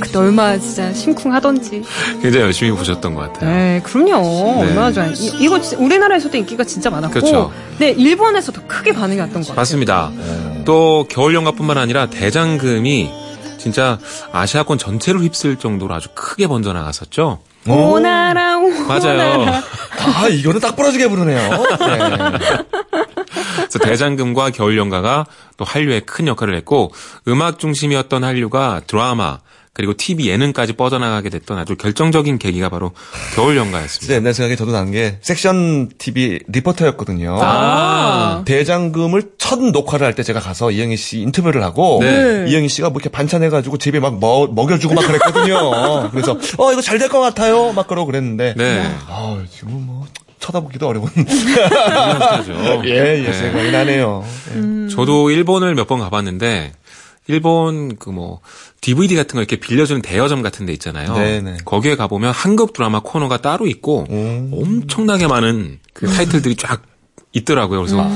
[0.00, 1.82] 그때 얼마 진짜 심쿵하던지.
[2.20, 3.50] 굉장히 열심히 보셨던 것 같아요.
[3.50, 4.60] 네, 그럼요.
[4.60, 5.10] 얼마나 좋아요.
[5.12, 7.52] 이, 진짜 우리나라에서도 인기가 진짜 많았고, 그렇죠.
[7.78, 9.56] 네, 일본에서도 크게 반응이 왔던 것 같아요.
[9.56, 10.10] 맞습니다.
[10.16, 10.62] 네.
[10.64, 13.10] 또 겨울 연가뿐만 아니라 대장금이
[13.58, 13.98] 진짜
[14.32, 17.38] 아시아권 전체를 휩쓸 정도로 아주 크게 번져 나갔었죠.
[17.68, 17.72] 오.
[17.72, 18.86] 오나라 오나라.
[18.88, 19.46] 맞아요.
[20.16, 21.38] 아, 이거는 딱 부러지게 부르네요.
[21.78, 22.38] 네.
[23.56, 26.92] 그래서 대장금과 겨울 연가가 또 한류에 큰 역할을 했고
[27.28, 29.38] 음악 중심이었던 한류가 드라마
[29.74, 32.92] 그리고 TV 예능까지 뻗어나가게 됐던 아주 결정적인 계기가 바로
[33.34, 34.00] 겨울 연가였습니다.
[34.00, 37.38] 진짜 옛날 생각에 저도 난 게 섹션 TV 리포터였거든요.
[37.40, 38.42] 아.
[38.44, 42.44] 대장금을 첫 녹화를 할 때 제가 가서 이영희 씨 인터뷰를 하고 네.
[42.48, 46.10] 이영희 씨가 뭐 이렇게 반찬해가지고 집에 막 먹, 먹여주고 막 그랬거든요.
[46.10, 47.72] 그래서 어 이거 잘 될 것 같아요.
[47.72, 48.94] 막 그러고 그랬는데 네.
[49.08, 50.06] 아 지금 뭐
[50.42, 51.08] 쳐다보기도 어려운.
[52.84, 53.32] 예, 예 네.
[53.32, 54.24] 생각이 나네요.
[54.90, 56.72] 저도 일본을 몇 번 가봤는데
[57.28, 58.40] 일본 그 뭐
[58.80, 61.14] DVD 같은 거 이렇게 빌려주는 대여점 같은 데 있잖아요.
[61.14, 61.58] 네네.
[61.64, 64.50] 거기에 가보면 한국 드라마 코너가 따로 있고 음.
[64.52, 66.82] 엄청나게 많은 그 타이틀들이 쫙
[67.32, 67.80] 있더라고요.
[67.80, 68.06] 그래서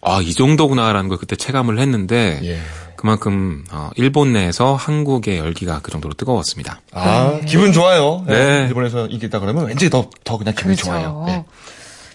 [0.00, 2.58] 아이 정도구나라는 걸 그때 체감을 했는데 예.
[2.96, 6.80] 그만큼 어, 일본 내에서 한국의 열기가 그 정도로 뜨거웠습니다.
[6.92, 8.24] 아 기분 좋아요.
[8.28, 8.64] 예, 네.
[8.68, 10.84] 일본에서 인기 있다 그러면 왠지 더더 그냥 기분이 그렇죠.
[10.86, 11.26] 좋아요.
[11.28, 11.44] 예.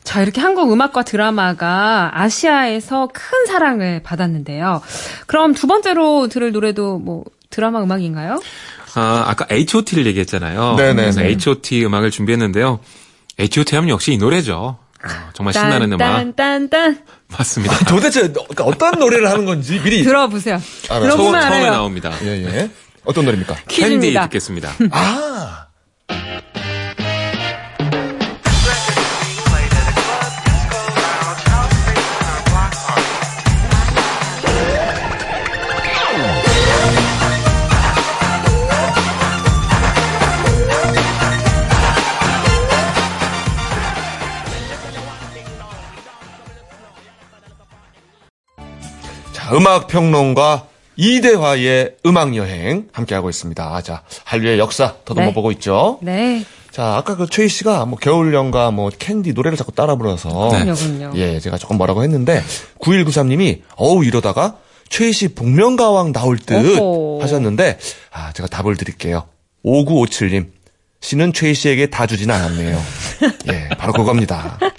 [0.10, 4.82] 자, 이렇게 한국 음악과 드라마가 아시아에서 큰 사랑을 받았는데요.
[5.28, 8.42] 그럼 두 번째로 들을 노래도 뭐 드라마 음악인가요?
[8.96, 10.74] 아, 아까 H.O.T를 얘기했잖아요.
[10.78, 11.02] 네네네.
[11.04, 12.80] 그래서 H.O.T 음악을 준비했는데요.
[13.38, 14.80] H.O.T 하면 역시 이 노래죠.
[15.04, 16.00] 어, 정말 신나는 음악.
[16.36, 17.86] 딴딴딴 맞습니다.
[17.86, 20.60] 도대체 너- 그러니까 어떤 노래를 하는 건지 미리 들어보세요.
[20.90, 21.04] 알아요.
[21.04, 21.72] 들어보면 처음, 처음에 알아요.
[21.72, 22.12] 나옵니다.
[22.24, 22.72] 예, 예.
[23.06, 23.54] 어떤 노래입니까?
[23.68, 24.24] 캔디 퀴즈입니다.
[24.24, 24.72] 듣겠습니다.
[24.90, 25.68] 아,
[49.54, 53.82] 음악 평론가 이대화의 음악 여행 함께하고 있습니다.
[53.84, 55.34] 자, 한류의 역사 더듬어 네.
[55.34, 55.98] 보고 있죠.
[56.02, 56.44] 네.
[56.72, 60.66] 자, 아까 그 최희 씨가 뭐 겨울연가 뭐 캔디 노래를 자꾸 따라 불러서 네.
[60.66, 61.18] 그럼요.
[61.18, 62.44] 예, 제가 조금 뭐라고 했는데
[62.80, 64.58] 9193님이 어우 이러다가
[64.90, 67.24] 최희 씨 복면가왕 나올 듯 어허.
[67.24, 67.80] 하셨는데
[68.12, 69.26] 아, 제가 답을 드릴게요.
[69.66, 70.48] 5957님.
[71.02, 72.78] 씨는 최희 씨에게 다 주진 않았네요.
[73.54, 74.60] 예, 바로 그겁니다.
[74.62, 74.70] 예.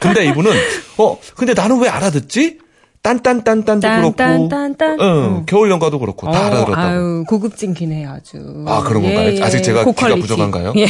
[0.00, 0.50] 근데 이분은
[0.98, 2.58] 어, 근데 나는 왜 알아듣지?
[3.02, 5.00] 딴딴딴딴도 그렇고, 딴딴딴딴.
[5.00, 5.06] 응,
[5.38, 5.42] 응.
[5.46, 6.76] 겨울 연가도 그렇고 다 어, 알아들었다고.
[6.80, 8.64] 아유, 고급진 기네 아주.
[8.68, 9.42] 아, 그런 건가요?
[9.44, 10.20] 아직 제가 귀가 고퀄리티.
[10.20, 10.72] 부족한가요?
[10.76, 10.82] 예.
[10.82, 10.88] 예,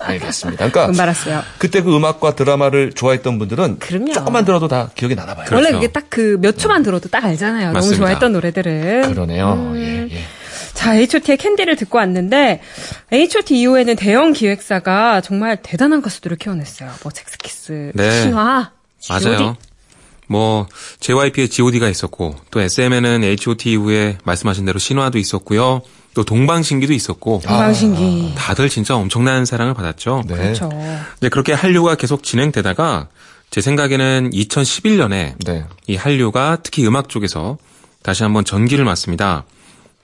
[0.00, 0.56] 알겠습니다.
[0.70, 1.42] 그러니까 금발았어요.
[1.58, 4.12] 그때 그 음악과 드라마를 좋아했던 분들은 그럼요.
[4.12, 5.46] 조금만 들어도 다 기억이 나나 봐요.
[5.52, 5.80] 원래 그렇죠.
[5.80, 7.66] 그게 딱 그 몇 초만 들어도 딱 알잖아요.
[7.66, 7.98] 너무 맞습니다.
[7.98, 9.12] 좋아했던 노래들은.
[9.12, 9.52] 그러네요.
[9.52, 9.76] 음.
[10.10, 10.20] 예, 예.
[10.74, 12.60] 자, H.O.T의 캔디를 듣고 왔는데
[13.12, 16.90] H.O.T 이후에는 대형 기획사가 정말 대단한 가수들을 키워냈어요.
[17.02, 18.22] 뭐 잭스키스, 네.
[18.22, 18.70] 신화.
[19.08, 19.56] 맞아요.
[20.28, 20.66] 뭐
[21.00, 25.82] JYP의 G.O.D가 있었고 또 SM에는 H.O.T 이후에 말씀하신 대로 신화도 있었고요.
[26.14, 28.34] 또 동방신기도 있었고 방신기.
[28.36, 30.24] 다들 진짜 엄청난 사랑을 받았죠.
[30.26, 30.34] 네.
[30.36, 30.68] 그렇죠.
[31.20, 33.08] 네, 그렇게 한류가 계속 진행되다가
[33.50, 35.64] 제 생각에는 2011년에 네.
[35.86, 37.56] 이 한류가 특히 음악 쪽에서
[38.02, 39.44] 다시 한번 전기를 맞습니다.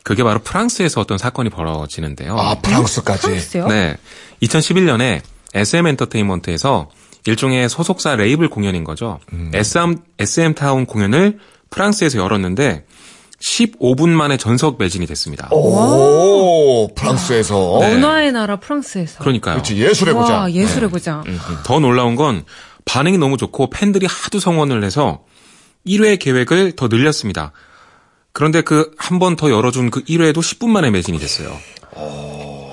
[0.02, 2.38] 그게 바로 프랑스에서 어떤 사건이 벌어지는데요.
[2.38, 3.22] 아, 프랑스까지.
[3.22, 3.66] 프랑스요?
[3.68, 3.96] 네.
[4.42, 5.20] 2011년에
[5.54, 6.88] SM 엔터테인먼트에서
[7.26, 9.18] 일종의 소속사 레이블 공연인 거죠.
[9.32, 9.50] 음.
[9.54, 11.38] SM, SM TOWN 공연을
[11.70, 12.84] 프랑스에서 열었는데
[13.42, 15.48] 15분 만에 전석 매진이 됐습니다.
[15.52, 17.78] 오, 프랑스에서.
[17.80, 17.94] 네.
[17.94, 19.18] 문화의 나라 프랑스에서.
[19.20, 19.54] 그러니까요.
[19.56, 20.36] 그렇지, 예술의 고장.
[20.42, 21.24] 와, 예술의 고장.
[21.64, 22.44] 더 놀라운 건
[22.84, 25.24] 반응이 너무 좋고 팬들이 하도 성원을 해서
[25.86, 27.52] 1회 계획을 더 늘렸습니다.
[28.32, 31.56] 그런데 그 한 번 더 열어준 그 1회도 10분 만에 매진이 됐어요.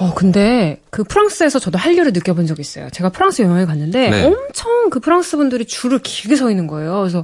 [0.01, 2.89] 어, 근데 그 프랑스에서 저도 한류를 느껴본 적이 있어요.
[2.89, 4.25] 제가 프랑스 여행을 갔는데 네.
[4.25, 7.01] 엄청 그 프랑스 분들이 줄을 길게 서 있는 거예요.
[7.01, 7.23] 그래서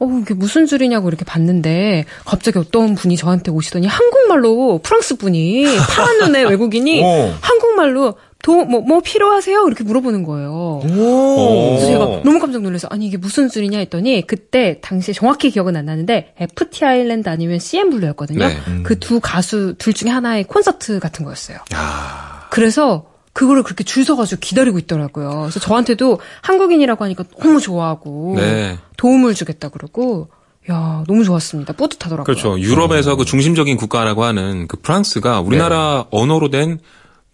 [0.00, 6.18] 어, 이게 무슨 줄이냐고 이렇게 봤는데 갑자기 어떤 분이 저한테 오시더니 한국말로 프랑스 분이 파란
[6.18, 7.32] 눈의 외국인이 오.
[7.40, 8.14] 한국말로
[8.46, 9.66] 도, 뭐, 뭐 필요하세요?
[9.66, 10.80] 이렇게 물어보는 거예요.
[10.84, 11.74] 오.
[11.74, 15.86] 그래서 제가 너무 깜짝 놀라서 아니 이게 무슨 줄이냐 했더니 그때 당시에 정확히 기억은 안
[15.86, 18.46] 나는데 FT 아일랜드 아니면 CM 블루였거든요.
[18.46, 18.56] 네.
[18.84, 21.58] 그두 가수 둘 중에 하나의 콘서트 같은 거였어요.
[21.74, 25.40] 야, 그래서 그거를 그렇게 줄 서가지고 기다리고 있더라고요.
[25.40, 28.78] 그래서 저한테도 한국인이라고 하니까 너무 좋아하고 네.
[28.96, 30.28] 도움을 주겠다 그러고
[30.70, 31.72] 야 너무 좋았습니다.
[31.72, 32.24] 뿌듯하더라고요.
[32.24, 32.60] 그렇죠.
[32.60, 36.78] 유럽에서 그 중심적인 국가라고 하는 그 프랑스가 우리나라 언어로 된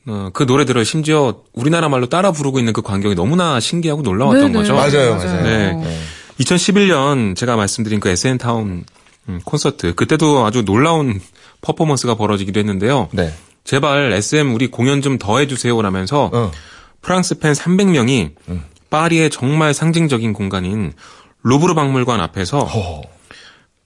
[0.07, 4.59] 어, 그 노래들을 심지어 우리나라 말로 따라 부르고 있는 그 광경이 너무나 신기하고 놀라웠던 네네.
[4.59, 4.75] 거죠.
[4.75, 5.43] 맞아요, 맞아요.
[5.43, 5.99] 네.
[6.41, 8.85] 2011년 제가 말씀드린 그 SN 타운
[9.29, 11.21] 음, 콘서트 그때도 아주 놀라운
[11.61, 13.09] 퍼포먼스가 벌어지기도 했는데요.
[13.13, 13.33] 네.
[13.65, 16.51] 제발 SM 우리 공연 좀 더 해주세요라면서 어.
[17.01, 18.33] 프랑스 팬 300명이
[18.91, 20.93] 파리의 정말 상징적인 공간인
[21.45, 23.03] 루브르 박물관 앞에서 어.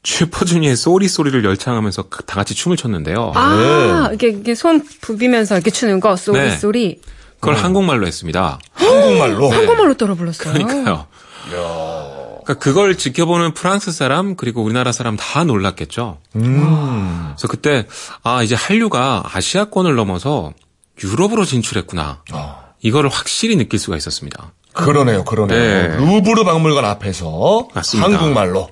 [0.07, 3.33] 슈퍼주니어의 Sorry Sorry를 열창하면서 그- 다 같이 춤을 췄는데요.
[3.35, 6.57] 아 이게, 이게 손 부비면서 이렇게 추는 거 Sorry 네.
[6.57, 7.01] Sorry
[7.41, 8.59] 그걸 한국말로 했습니다.
[8.73, 9.51] 한국말로.
[9.51, 10.53] 한국말로 따라 불렀어요.
[10.53, 11.07] 그러니까요.
[11.51, 16.19] 그러니까 그걸 지켜보는 프랑스 사람 그리고 우리나라 사람 다 놀랐겠죠.
[16.37, 17.33] 음.
[17.37, 17.87] 그래서 그때
[18.23, 20.53] 아 이제 한류가 아시아권을 넘어서
[21.03, 22.23] 유럽으로 진출했구나.
[22.33, 22.57] 아.
[22.81, 24.53] 이거를 확실히 느낄 수가 있었습니다.
[24.73, 25.59] 그러네요, 그러네요.
[25.59, 25.97] 네.
[25.97, 28.11] 루브르 박물관 앞에서 맞습니다.
[28.13, 28.69] 한국말로.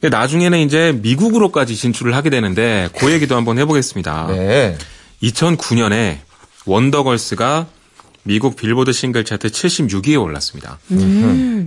[0.00, 4.28] 근데 나중에는 이제 미국으로까지 진출을 하게 되는데 그 얘기도 한번 해보겠습니다.
[4.28, 4.76] 네.
[5.22, 6.18] 2009년에
[6.66, 7.66] 원더걸스가
[8.24, 10.78] 미국 빌보드 싱글 차트 76위에 올랐습니다.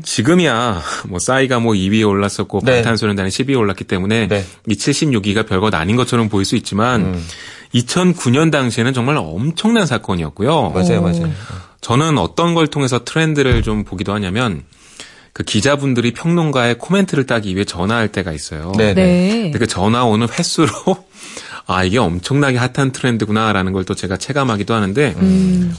[0.04, 2.76] 지금이야 뭐 싸이가 뭐 2위에 올랐었고 네.
[2.76, 4.46] 방탄소년단이 10위에 올랐기 때문에 네.
[4.68, 7.18] 이 76위가 별것 아닌 것처럼 보일 수 있지만
[7.74, 10.72] 2009년 당시에는 정말 엄청난 사건이었고요.
[10.72, 11.32] 맞아요, 맞아요.
[11.80, 14.64] 저는 어떤 걸 통해서 트렌드를 좀 보기도 하냐면
[15.34, 18.72] 그 기자분들이 평론가의 코멘트를 따기 위해 전화할 때가 있어요.
[18.78, 18.94] 네.
[18.94, 19.42] 네.
[19.44, 20.70] 근데 그 전화 오는 횟수로
[21.68, 25.16] 아 이게 엄청나게 핫한 트렌드구나라는 걸 또 제가 체감하기도 하는데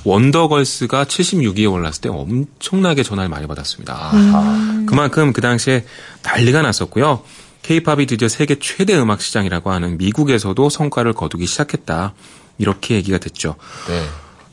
[0.04, 3.94] 원더걸스가 76위에 올랐을 때 엄청나게 전화를 많이 받았습니다.
[3.94, 4.84] 아하.
[4.86, 5.84] 그만큼 그 당시에
[6.22, 7.22] 난리가 났었고요.
[7.62, 12.14] 케이팝이 드디어 세계 최대 음악 시장이라고 하는 미국에서도 성과를 거두기 시작했다.
[12.58, 13.56] 이렇게 얘기가 됐죠.
[13.88, 14.02] 네.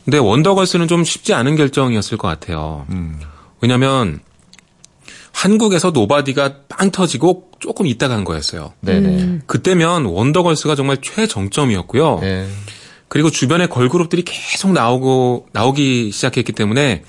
[0.05, 2.85] 근데 원더걸스는 좀 쉽지 않은 결정이었을 것 같아요.
[2.89, 3.19] 음.
[3.61, 4.19] 왜냐면
[5.37, 8.73] 한국에서 Nobody가 빵 터지고 조금 있다가 한 거였어요.
[8.81, 9.41] 네네.
[9.45, 12.19] 그때면 원더걸스가 정말 최정점이었고요.
[12.21, 12.47] 네.
[13.07, 17.03] 그리고 주변에 걸그룹들이 계속 나오고 나오기 시작했기 때문에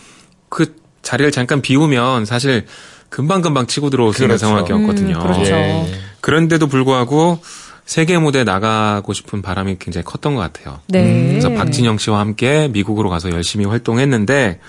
[0.51, 2.67] 그 자리를 잠깐 비우면 사실
[3.09, 4.47] 금방 금방 치고 들어올 수 있는 그렇죠.
[4.47, 5.17] 상황이었거든요.
[5.17, 5.55] 음, 그렇죠.
[5.55, 5.91] 예.
[6.21, 7.39] 그런데도 불구하고
[7.87, 10.81] 세계 무대에 나가고 싶은 바람이 굉장히 컸던 것 같아요.
[10.89, 11.29] 네.
[11.31, 14.61] 그래서 박진영 씨와 함께 미국으로 가서 열심히 활동했는데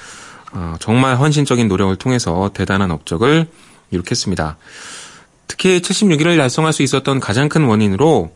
[0.51, 3.47] 어, 정말 헌신적인 노력을 통해서 대단한 업적을
[3.91, 4.57] 이룩했습니다.
[5.47, 8.31] 특히 76위를 달성할 수 있었던 가장 큰 원인으로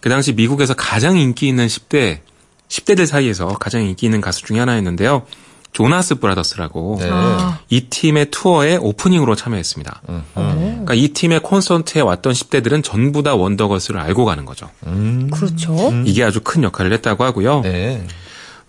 [0.00, 2.20] 그 당시 미국에서 가장 인기 있는 10대
[2.68, 5.22] 10대들 사이에서 가장 인기 있는 가수 중에 하나였는데요.
[5.72, 7.08] Jonas Brothers라고 네.
[7.12, 10.02] 아, 이 팀의 투어에 오프닝으로 참여했습니다.
[10.08, 10.22] 음.
[10.34, 14.70] 그러니까 이 팀의 콘서트에 왔던 10대들은 전부 다 원더걸스를 알고 가는 거죠.
[14.86, 15.28] 음.
[15.30, 15.92] 그렇죠.
[16.04, 17.60] 이게 아주 큰 역할을 했다고 하고요.
[17.60, 18.06] 네.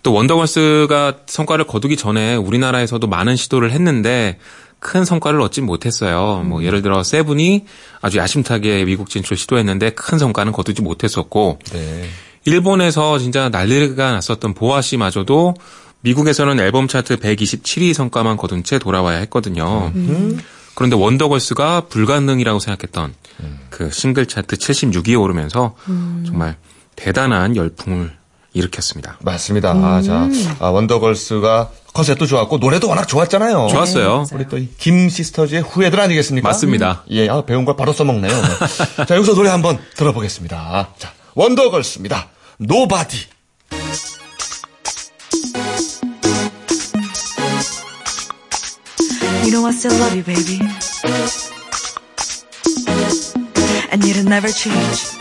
[0.02, 4.38] 또 원더걸스가 성과를 거두기 전에 우리나라에서도 많은 시도를 했는데
[4.78, 6.42] 큰 성과를 얻지 못했어요.
[6.46, 7.66] 뭐 예를 들어 세븐이
[8.00, 12.08] 아주 야심차게 미국 진출 시도했는데 큰 성과는 거두지 못했었고 네.
[12.46, 15.54] 일본에서 진짜 난리가 났었던 보아 씨마저도
[16.00, 19.92] 미국에서는 앨범 차트 127위 성과만 거둔 채 돌아와야 했거든요.
[20.74, 23.12] 그런데 원더걸스가 불가능이라고 생각했던
[23.68, 25.74] 그 싱글 차트 76위에 오르면서
[26.24, 26.56] 정말
[26.96, 28.19] 대단한 열풍을
[28.52, 29.16] 일으켰습니다.
[29.20, 29.70] 맞습니다.
[29.70, 33.68] 아, 자, 아, 원더걸스가 컨셉도 좋았고 노래도 워낙 좋았잖아요.
[33.70, 34.26] 좋았어요.
[34.32, 36.48] 우리 또 김 시스터즈의 후예들 아니겠습니까?
[36.48, 37.04] 맞습니다.
[37.10, 38.32] 예, 아, 배운 걸 바로 써먹네요.
[39.06, 40.88] 자, 여기서 노래 한번 들어보겠습니다.
[40.98, 42.28] 자, 원더걸스입니다.
[42.58, 43.18] 노바디.
[49.42, 50.60] You know I still love you, baby.
[53.90, 55.19] And it'll never change.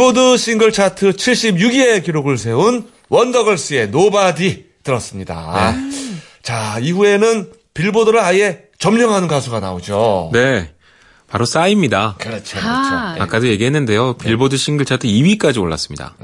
[0.00, 5.74] 빌보드 싱글 차트 76위의 기록을 세운 원더걸스의 Nobody 들었습니다.
[6.42, 10.30] 자, 이후에는 빌보드를 아예 점령하는 가수가 나오죠.
[10.32, 10.70] 네.
[11.28, 12.16] 바로 싸이입니다.
[12.18, 13.12] 그렇죠, 아.
[13.12, 13.22] 그렇죠.
[13.22, 14.14] 아까도 얘기했는데요.
[14.14, 16.16] 빌보드 싱글 차트 2위까지 올랐습니다.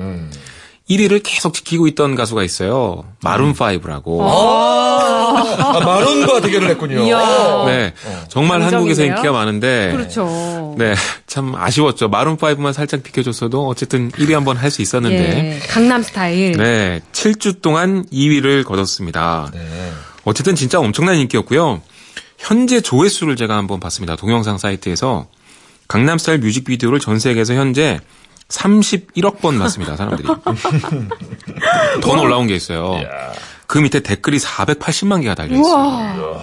[0.88, 3.04] 1위를 계속 지키고 있던 가수가 있어요.
[3.22, 4.20] Maroon 5라고.
[4.22, 7.00] 아, Maroon과 대결을 했군요.
[7.04, 7.64] 이야.
[7.66, 7.92] 네.
[8.28, 8.62] 정말?
[8.62, 9.90] 한국에서 인기가 많은데.
[9.92, 10.74] 그렇죠.
[10.78, 10.94] 네.
[11.26, 12.08] 참 아쉬웠죠.
[12.08, 15.16] 마룬 5만 살짝 비켜줬어도 어쨌든 1위 한번 할 수 있었는데.
[15.16, 16.52] 예, 강남 스타일.
[16.56, 17.00] 네.
[17.12, 19.50] 7주 동안 2위를 거뒀습니다.
[19.52, 19.60] 네.
[20.24, 21.82] 어쨌든 진짜 엄청난 인기였고요.
[22.38, 24.14] 현재 조회수를 제가 한번 봤습니다.
[24.16, 25.26] 동영상 사이트에서
[25.88, 28.00] 강남스타일 뮤직비디오를 전 세계에서 현재
[28.48, 29.96] 31억 번 봤습니다.
[29.96, 30.28] 사람들이.
[32.00, 33.00] 더 놀라운 게 있어요.
[33.66, 36.40] 그 밑에 댓글이 480만 개가 달려 있어요.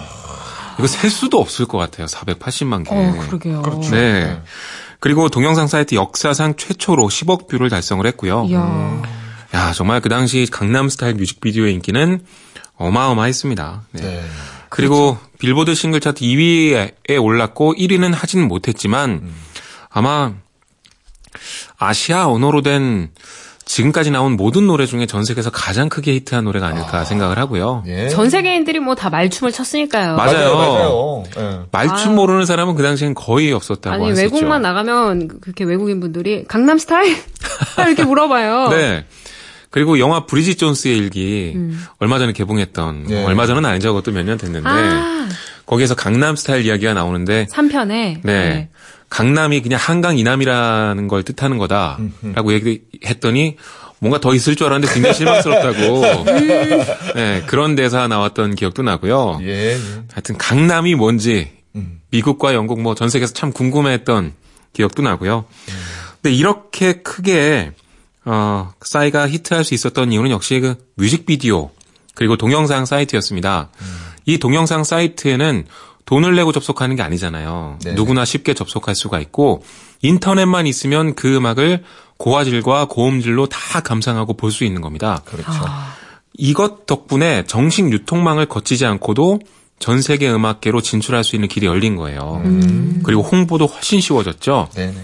[0.78, 2.06] 이거 셀 수도 없을 것 같아요.
[2.06, 2.94] 480만 개.
[2.94, 3.62] 어, 그러게요.
[3.90, 4.40] 네.
[5.00, 8.46] 그리고 동영상 사이트 역사상 최초로 10억 view를 달성을 했고요.
[8.48, 9.02] 이야.
[9.54, 12.20] 야, 정말 그 당시 강남 스타일 뮤직비디오의 인기는
[12.76, 13.82] 어마어마했습니다.
[13.92, 14.02] 네.
[14.02, 14.24] 네.
[14.68, 19.30] 그리고 빌보드 싱글 차트 2위에 올랐고 1위는 하지는 못했지만
[19.90, 20.32] 아마
[21.78, 23.10] 아시아 언어로 된
[23.66, 27.82] 지금까지 나온 모든 노래 중에 전 세계에서 가장 크게 히트한 노래가 아닐까 생각을 하고요.
[27.86, 28.08] 예.
[28.10, 30.16] 전 세계인들이 뭐 다 말춤을 췄으니까요.
[30.16, 30.56] 맞- 맞아요.
[30.56, 31.24] 맞아요.
[31.38, 31.60] 예.
[31.70, 32.14] 말춤 아유.
[32.14, 34.20] 모르는 사람은 그 당시엔 거의 없었다고 아니 있죠.
[34.20, 37.16] 외국만 나가면 그렇게 외국인 분들이 강남 스타일
[37.78, 38.68] 이렇게 물어봐요.
[38.68, 39.06] 네.
[39.74, 41.56] 그리고 영화 브리짓 존스의 일기
[41.98, 43.24] 얼마 전에 개봉했던 네.
[43.24, 43.92] 얼마 전은 아니죠.
[43.92, 45.28] 그것도 몇 년 됐는데 아,
[45.66, 48.68] 거기에서 강남 스타일 이야기가 나오는데 3편에 네.
[49.08, 53.56] 강남이 그냥 한강 이남이라는 걸 뜻하는 거다라고 얘기했더니
[53.98, 56.02] 뭔가 더 있을 줄 알았는데 굉장히 실망스럽다고.
[57.16, 59.40] 네, 그런 대사 나왔던 기억도 나고요.
[59.42, 59.78] 예, 예.
[60.12, 61.50] 하여튼 강남이 뭔지
[62.12, 64.34] 미국과 영국 뭐 전 세계에서 참 궁금해했던
[64.72, 65.46] 기억도 나고요.
[66.22, 67.72] 근데 이렇게 크게
[68.24, 71.70] 어, 싸이가 히트할 수 있었던 이유는 역시 그 뮤직비디오
[72.14, 73.70] 그리고 동영상 사이트였습니다.
[74.26, 75.66] 이 동영상 사이트에는
[76.06, 77.78] 돈을 내고 접속하는 게 아니잖아요.
[77.82, 77.96] 네네.
[77.96, 79.64] 누구나 쉽게 접속할 수가 있고
[80.02, 81.82] 인터넷만 있으면 그 음악을
[82.18, 85.22] 고화질과 고음질로 다 감상하고 볼 수 있는 겁니다.
[85.24, 85.50] 그렇죠.
[86.34, 89.40] 이것 덕분에 정식 유통망을 거치지 않고도
[89.78, 92.42] 전 세계 음악계로 진출할 수 있는 길이 열린 거예요.
[93.02, 94.68] 그리고 홍보도 훨씬 쉬워졌죠.
[94.74, 94.94] 네네.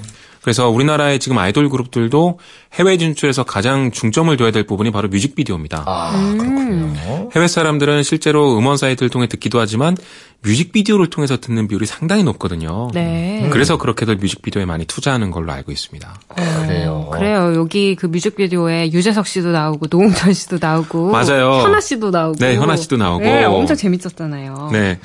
[0.43, 2.39] 그래서 우리나라의 지금 아이돌 그룹들도
[2.75, 5.85] 해외 진출에서 가장 중점을 둬야 될 부분이 바로 뮤직비디오입니다.
[5.87, 7.29] 아, 그렇군요.
[7.35, 9.97] 해외 사람들은 실제로 음원 사이트를 통해 듣기도 하지만
[10.43, 12.89] 뮤직비디오를 통해서 듣는 비율이 상당히 높거든요.
[12.95, 13.49] 네.
[13.53, 16.21] 그래서 그렇게들 뮤직비디오에 많이 투자하는 걸로 알고 있습니다.
[16.67, 17.11] 그래요.
[17.13, 17.55] 그래요.
[17.57, 21.61] 여기 그 뮤직비디오에 유재석 씨도 나오고 노홍철 씨도 나오고 맞아요.
[21.63, 23.25] 현아 씨도 나오고 네, 현아 씨도 나오고.
[23.25, 24.71] 네, 엄청 재밌었잖아요.
[24.73, 24.99] 네.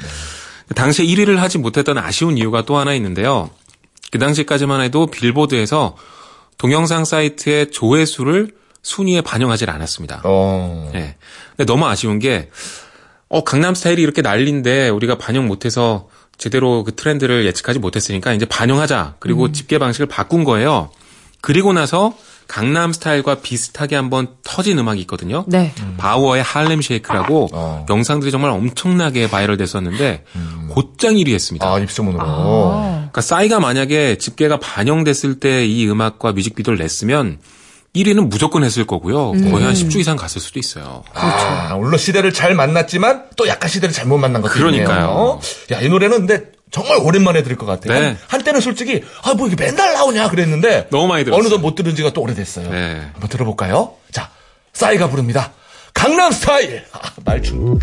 [0.74, 3.50] 당시에 1위를 하지 못했던 아쉬운 이유가 또 하나 있는데요.
[4.12, 5.96] 그 당시까지만 해도 빌보드에서
[6.58, 10.22] 동영상 사이트의 조회수를 순위에 반영하지 않았습니다.
[10.24, 10.89] 어.
[10.94, 11.15] 네.
[11.56, 12.50] 근데 너무 아쉬운 게,
[13.28, 19.15] 어, 강남 스타일이 이렇게 난리인데 우리가 반영 못해서 제대로 그 트렌드를 예측하지 못했으니까 이제 반영하자.
[19.20, 20.91] 그리고 집계 방식을 바꾼 거예요.
[21.41, 22.15] 그리고 나서
[22.47, 25.43] 강남 스타일과 비슷하게 한번 터진 음악이 있거든요.
[25.47, 25.73] 네.
[25.98, 27.86] Baauer의 Harlem Shake라고 어.
[27.89, 30.23] 영상들이 정말 엄청나게 바이럴 됐었는데
[30.69, 31.67] 곧장 1위 했습니다.
[31.67, 32.23] 아, 입소문으로.
[32.23, 37.39] 그러니까 싸이가 만약에 집계가 반영됐을 때 이 음악과 뮤직비디오를 냈으면
[37.95, 39.31] 1위는 무조건 했을 거고요.
[39.31, 41.03] 거의 한 10주 이상 갔을 수도 있어요.
[41.13, 45.39] 아, 물론 시대를 잘 만났지만 또 약간 시대를 잘못 만난 것도 그러니까요.
[45.69, 45.77] 있네요.
[45.79, 47.97] 야, 이 노래는 근데 정말 오랜만에 들을 것 같아요.
[47.99, 48.06] 네.
[48.08, 51.39] 한, 한때는 솔직히 아, 뭐 이게 맨날 나오냐 그랬는데 너무 많이 들었어요.
[51.41, 52.69] 어느덧 못 들은 지가 또 오래됐어요.
[52.69, 53.01] 네.
[53.13, 53.93] 한번 들어볼까요?
[54.12, 54.30] 자,
[54.73, 55.51] 싸이가 부릅니다.
[55.93, 56.84] 강남 스타일.
[56.91, 57.80] 아, 말춤.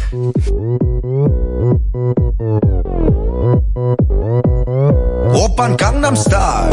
[5.34, 6.70] 오빤 강남 스타일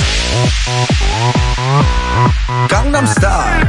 [2.69, 3.67] 강남 스타일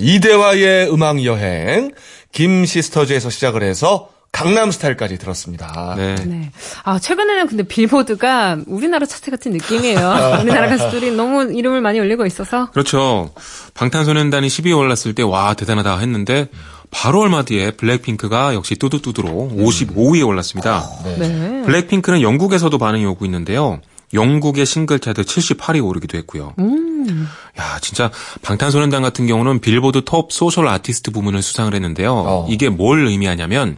[0.00, 1.92] 이대화의 음악 여행
[2.32, 5.94] 김 시스터즈에서 시작을 해서 강남 스타일까지 들었습니다.
[5.96, 6.14] 네.
[6.24, 6.50] 네.
[6.84, 10.38] 아, 최근에는 근데 빌보드가 우리나라 차트 같은 느낌이에요.
[10.42, 12.70] 우리나라 가수들이 너무 이름을 많이 올리고 있어서.
[12.70, 13.32] 그렇죠.
[13.74, 16.48] 방탄소년단이 10위에 올랐을 때 와 대단하다 했는데
[16.92, 20.88] 바로 얼마 뒤에 블랙핑크가 역시 뚜두뚜두로 55위에 올랐습니다.
[21.18, 21.62] 네.
[21.64, 23.80] 블랙핑크는 영국에서도 반응이 오고 있는데요.
[24.14, 26.54] 영국의 싱글 차트 78위 오르기도 했고요.
[27.58, 28.10] 야, 진짜
[28.42, 32.12] 방탄소년단 같은 경우는 빌보드 Top Social Artist 부문을 수상을 했는데요.
[32.12, 32.46] 어.
[32.48, 33.76] 이게 뭘 의미하냐면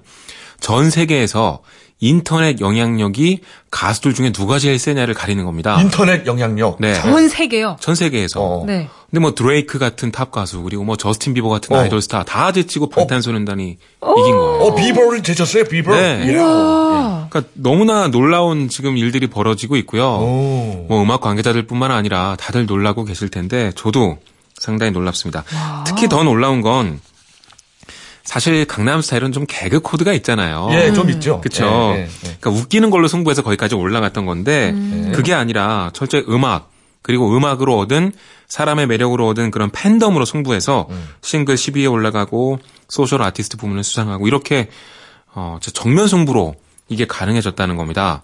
[0.60, 1.62] 전 세계에서
[2.02, 3.38] 인터넷 영향력이
[3.70, 5.80] 가수들 중에 누가 제일 세냐를 가리는 겁니다.
[5.80, 6.78] 인터넷 영향력.
[6.80, 6.94] 네.
[6.94, 7.76] 전 세계요.
[7.78, 8.40] 전 세계에서.
[8.42, 8.64] 어.
[8.66, 8.88] 네.
[9.08, 11.78] 근데 뭐 드레이크 같은 탑 가수 그리고 뭐 저스틴 비버 같은 어.
[11.78, 14.62] 아이돌 스타 다 제치고 방탄소년단이 이긴 거예요.
[14.62, 15.94] 어, 비버를 제쳤어요, 비버.
[15.94, 16.24] 네.
[16.26, 16.38] 예.
[16.40, 20.04] 아, 그러니까 너무나 놀라운 지금 일들이 벌어지고 있고요.
[20.04, 20.86] 오.
[20.88, 24.18] 뭐 음악 관계자들뿐만 아니라 다들 놀라고 계실 텐데 저도
[24.54, 25.44] 상당히 놀랍습니다.
[25.86, 27.00] 특히 더 놀라운 건
[28.24, 30.68] 사실 강남 스타일은 좀 개그 코드가 있잖아요.
[30.72, 31.40] 예, 좀 있죠.
[31.40, 31.64] 그쵸.
[31.94, 32.08] 예, 예, 예.
[32.40, 35.12] 그러니까 웃기는 걸로 승부해서 거기까지 올라갔던 건데 음.
[35.14, 36.70] 그게 아니라 철저히 음악
[37.02, 38.12] 그리고 음악으로 얻은
[38.46, 41.08] 사람의 매력으로 얻은 그런 팬덤으로 승부해서 음.
[41.20, 44.68] 싱글 10위에 올라가고 Social Artist 부문을 수상하고 이렇게
[45.34, 46.54] 어, 진짜 정면 승부로
[46.88, 48.22] 이게 가능해졌다는 겁니다.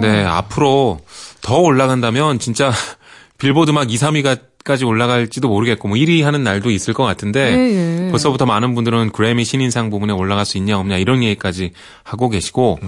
[0.00, 1.00] 네, 앞으로
[1.40, 2.72] 더 올라간다면 진짜
[3.38, 8.06] 빌보드 막 2, 3위가 까지 올라갈지도 모르겠고 뭐 1위 하는 날도 있을 것 같은데 예,
[8.06, 8.10] 예.
[8.10, 12.78] 벌써부터 많은 분들은 그래미 신인상 부분에 올라갈 수 있냐 없냐 이런 얘기까지 하고 계시고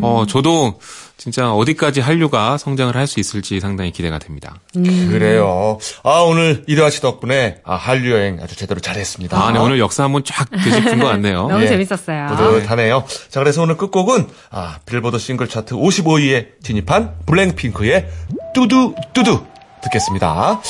[0.00, 0.78] 어 저도
[1.16, 4.54] 진짜 어디까지 한류가 성장을 할 수 있을지 상당히 기대가 됩니다.
[4.72, 5.78] 그래요.
[6.02, 9.36] 아, 오늘 이대화 씨 덕분에 아, 한류 여행 아주 제대로 잘했습니다.
[9.36, 11.46] 아, 네, 오늘 역사 한번 쫙 되짚은 것 같네요.
[11.50, 11.68] 너무 예.
[11.68, 12.28] 재밌었어요.
[12.28, 13.04] 뿌듯하네요.
[13.28, 18.08] 자, 그래서 오늘 끝곡은 아, 빌보드 싱글 차트 55위에 진입한 블랙핑크의
[18.54, 19.44] 뚜두 뚜두
[19.84, 20.60] 듣겠습니다.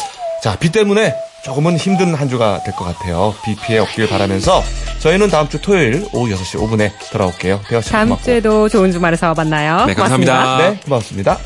[0.43, 3.35] 자, 비 때문에 조금은 힘든 한 주가 될 것 같아요.
[3.45, 4.63] 비 피해 없길 바라면서
[5.01, 7.61] 저희는 다음 주 토요일 오후 6시 5분에 돌아올게요.
[7.69, 8.25] 대화 씨 다음 고맙고.
[8.25, 9.85] 주에도 좋은 주말에서 만나요.
[9.87, 10.33] 네, 감사합니다.
[10.35, 10.71] 고맙습니다.
[10.71, 11.39] 네, 고맙습니다.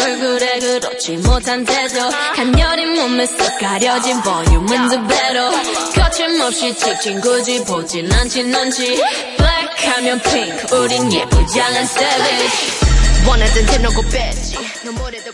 [0.00, 2.00] 얼굴에 그렇지 못한 태도
[2.34, 5.50] 한여린 몸에 쏙 가려진 볼륨은 두 배로
[5.94, 9.02] 거침없이 찍힌 굳이 보진 않지 넌지
[9.86, 12.88] 하면 핑크 우린 예쁘장한 savage.
[13.28, 14.56] 원하던 대놓고 뺐지.
[14.84, 15.32] 너무래도